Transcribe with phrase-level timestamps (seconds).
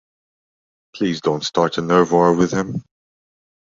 [0.95, 2.83] Please don't start a nerve war with him.